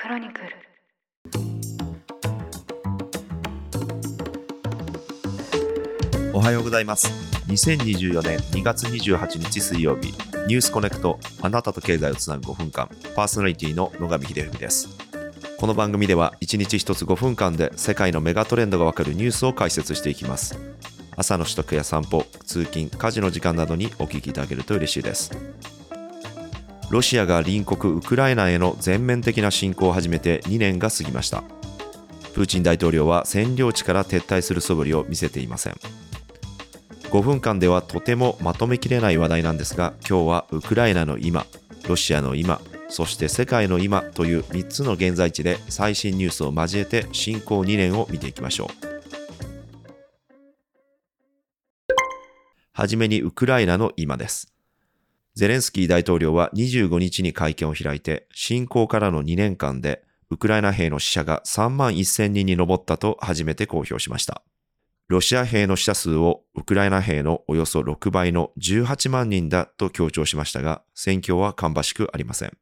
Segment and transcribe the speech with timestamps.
[0.00, 0.48] クロニクル。
[6.32, 7.08] おはようございます。
[7.48, 10.14] 2024年2月28日水曜日
[10.46, 14.88] ニュースコネクトあなたと経済をつなぐ5分間パーソナリティの野上秀文です。
[15.58, 20.58] この番組では1日1つ5分間で世界のメガトレンドがわかるニュースを解説していきます。
[21.14, 25.30] 朝の取得や散歩通勤家事の時間などにお聞きいただけると嬉しいです。
[26.90, 31.44] ロシアが隣国ウクライナへの全面的な侵攻を始めて2年が過ぎました。
[32.34, 35.74] プーチン大統領は占領地から撤退する素振りを見せていません。
[37.10, 41.44] 5分間ではとてもまとめきれない話題なんですが今日はウクライナの今
[41.88, 48.90] ロシアの今そして世界の今という3つの現在地で最新ニュースを交えて侵攻2年を見ていきましょう。
[52.72, 54.52] はじめにウクライナの今です。
[55.40, 64.42] ゼレンスキー大統領は25日に会見を開いて侵攻からの2年間でウクライナ兵の死者が3万1000人に上ったと初めて公表しました
[65.08, 72.52] ロシア兵の死者数をウクライナ兵のおよそ6倍の18万人だと強調しましたが、戦況は芳しくありません。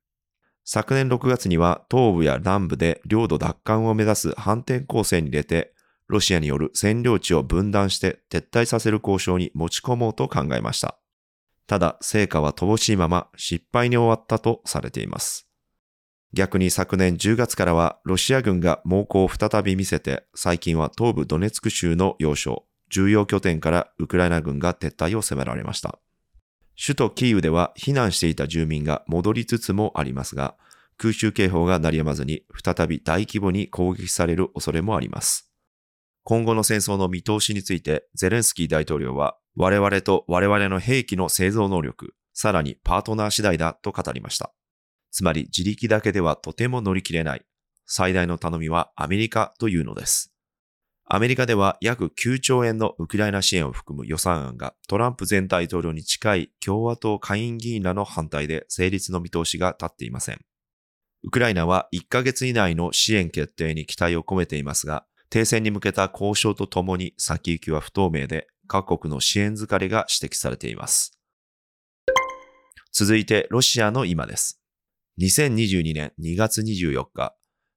[0.64, 5.74] 昨年6月には東部や南部で領土奪還を目指す反転攻勢に出て、
[6.06, 10.96] ロシアによる占領地を分断して撤退させる交渉に持ち込もうと考えました。
[11.68, 15.46] ただ、成果は乏しいまま失敗に終わったとされています。
[16.32, 25.98] 逆に昨年10月からはロシア軍が猛攻を再び見せて、最近は東部ドネツク州の要衝、重要拠点からウクライナ軍が撤退を迫られました。
[26.82, 30.56] 首都キーウでは避難していた住民が戻りつつもありますが、
[30.96, 35.47] 空襲警報が鳴り止まずに再び大規模に攻撃される恐れもあります。
[36.30, 44.52] 今後の戦争の見通しについてゼレンスキー大統領は我々と我々の兵器の製造能力、さらにパートナー次第だと語りました。
[45.10, 47.46] つまり自力だけではとても乗り切れない。
[47.86, 50.34] 最大の頼みはアメリカというのです。
[51.06, 60.40] アメリカでは約9兆円のウクライナ支援を含む予算案がトランプ前大統領に近い共和党下院議員らの反対で成立の見通しが立っていません。
[61.22, 71.18] ウクライナは1ヶ月以内の支援決定に期待を込めていますが、停戦に向けた交渉とともに先行きは不透明で各国の支援疲れが指摘されています。
[72.92, 74.60] 続いてロシアの今です。
[75.20, 77.34] 2022年2月24日、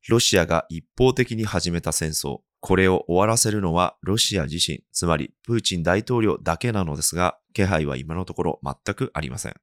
[0.07, 9.55] ロシアが一方的に始めた戦争、これを終わらせるのはロシア自身、つまりプーチン大統領だけなのですが、気配は今のところ全くありません。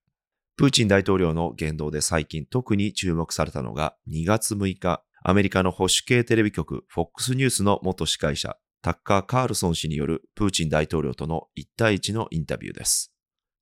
[0.56, 13.12] プーチン大統領の言動で最近特に注目されたのが2月6日、アメリカの保守系テレビ局 FOX ニュースの元司会者、タッカー・カールソン氏によるプーチン大統領との1対1のインタビューです。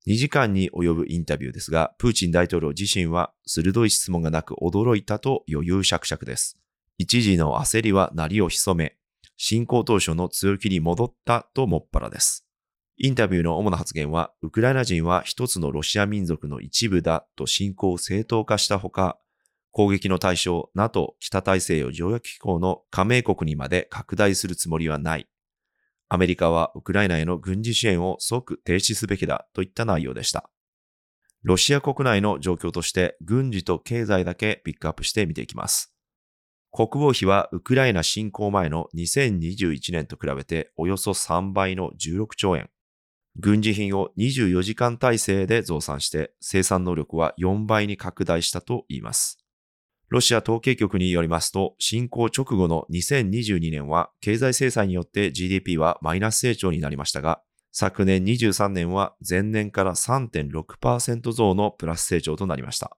[0.07, 6.57] 2時間に及ぶインタビューですが、プーチン大統領自身は鋭い質問がなく驚いたと余裕しゃくしゃくです。
[6.97, 8.95] 一時の焦りは鳴りを潜め、
[9.35, 12.45] 侵攻当初の強気に戻ったともっぱらです。
[12.99, 19.19] インタビューの主な発言は、ウクライナ人は一つのロシア民族の一部だと侵攻を正当化したほか、
[19.77, 25.27] 攻撃の対象 NATO 北大西洋条約機構の加盟国にまで拡大するつもりはない
[26.09, 30.49] アメリカはウクライナへの軍事支援を即停止すべきだといった内容でした。
[31.43, 35.93] ロシア国内の状況として軍事と経済だけピックアップして見ていきます。
[36.71, 42.71] 国防費はウクライナ侵攻前の2021年と比べておよそ3倍の16兆円。
[43.35, 49.37] 軍事品を24時間体制で増産して生産能力は4倍に拡大したと言います。
[50.09, 57.41] ロシア統計局によりますと、侵攻直後の2022年は経済制裁によって GDP はマイナス成長になりましたが、
[57.73, 62.97] 昨年23年は前年から3.6%増のプラス成長となりました。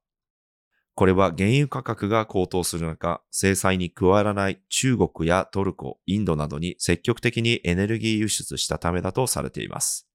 [0.93, 10.08] これは原油価格が高騰する中、制裁に加わらない中国やトルコ、インドなどに積極的にエネルギー輸出したためだとされています。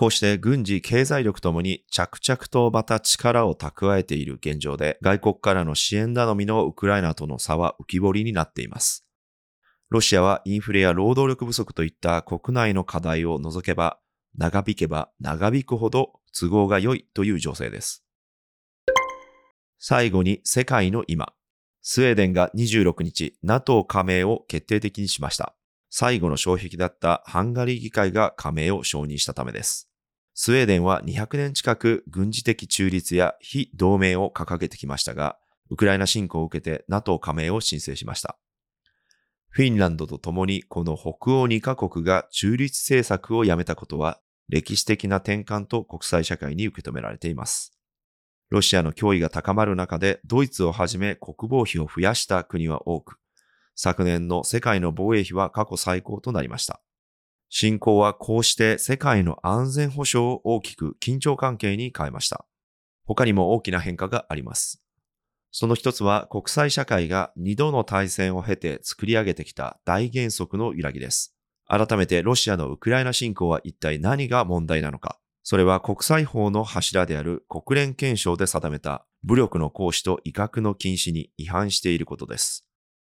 [0.00, 9.06] こうして軍事、経済力ともに着々とまた力を蓄えている現状で、外国からの支援頼みのウクライナとの差は浮き彫りになっています。
[9.90, 13.98] ロシアはインフレや労働力不足といった国内の課題を除けば、
[14.38, 18.02] 長引けば長引くほど都合が良いという情勢です。
[19.78, 21.34] 最後に世界の今。
[21.82, 25.54] スウェーデンが26日 NATO 加盟を決定的にしました。
[25.90, 29.89] 最後の障壁だったハンガリー議会が加盟を承認したためです。
[30.34, 35.38] スウェーデンは200年近く軍事的中立や非同盟を掲げてきましたが、
[35.70, 38.38] ウクライナ侵攻を受けて NATO 加盟を申請しました。
[39.50, 47.72] フィンランドと共にこの北欧2カ国が中立政策をやめたことは歴史的な転換と国際社会に受け止められています。
[48.48, 53.16] ロシアの脅威が高まる中でドイツをはじめ国防費を増やした国は多く、
[53.76, 56.82] 昨年の世界の防衛費は過去最高となりました。
[57.50, 62.46] 侵攻はこうして世界の安全保障を大きく緊張関係に変えました。
[63.04, 64.82] 他にも大きな変化があります。
[65.50, 71.34] その一つは国際社会が二度の大戦を経て作り上げてきた大原則の揺らぎです。
[71.66, 75.18] 改めてロシアのウクライナ侵攻は一体何が問題なのか。
[75.42, 82.69] それは国際法の柱である国連憲章で定めた武力の行使と威嚇の禁止に違反していることです。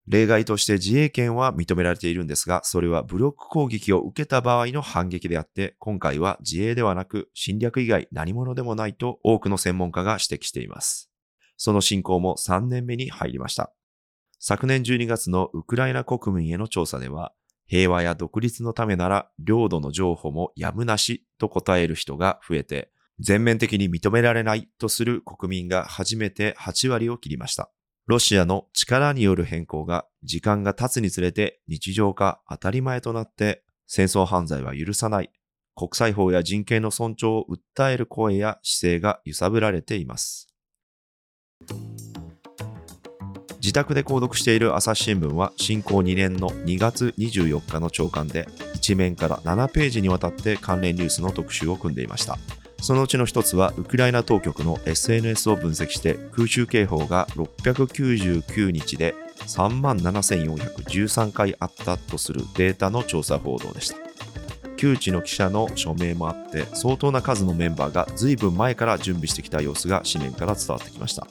[0.07, 11.09] 例外として自衛権は認められているんですが、それは武力攻撃を受けた場合の反撃であって、今回は自衛ではなく侵略以外何者でもないと多くの専門家が指摘しています。
[11.57, 13.73] その侵攻も3年目に入りました。
[14.39, 17.33] 昨年12月のウクライナ国民への調査では、
[17.65, 27.71] 平和や独立のためなら領土の譲歩もやむなしと答える人が増えて、全面的に認められないとする国民が初めて8割を切りました。
[28.07, 35.31] ロシアの力による変更が時間が経つにつれて日常化当たり前となって戦争犯罪は許さない、
[35.75, 40.47] 国際法や人権の尊重を訴える声や姿勢が揺さぶられています。
[43.57, 52.37] 自宅で購読している朝日新聞は侵攻2年の2月24日の朝刊で1面から7ページにわたって関連ニュースの特集を組んでいました。
[52.85, 59.15] そのうちの一つはウクライナ当局の SNS を分析して空襲警報が699日で
[59.47, 63.97] 3万7413回あったとするデータの調査報道でした。
[64.77, 71.25] 旧知の記者の署名もあって相当な数のメンバーが随分前から準備してきた様子が紙面から伝わってきました。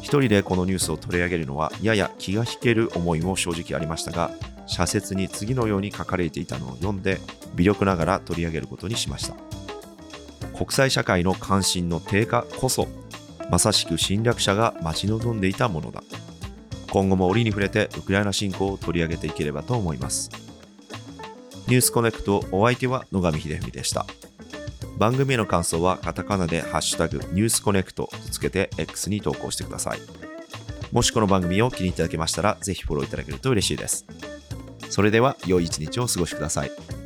[0.00, 4.30] 一人でこのニュースを取り上げるのはやや気が引ける思いも正直ありましたが、
[4.68, 7.18] 社説に次のように書かれていたのを読んで
[7.56, 9.47] 微力ながら取り上げることにしました。
[10.58, 12.88] 国際社会の関心の低下こそ、
[13.48, 16.02] まさしく侵略者が待ち望んでいたものだ。
[16.90, 20.30] 今後も折に触れてウクライナ侵攻を取り上げていければと思います。
[21.68, 24.04] ニュースコネクトお相手は野上秀文でした。
[24.98, 30.00] 番組への感想はカタカナでハッシュタグニュースコネクトとつけて X に投稿してください。
[30.90, 34.06] もしこの番組を気に入っていただけましたら、ぜひフォローいただけると嬉しいです。
[34.88, 36.97] それでは、良い一日をお過ごしください。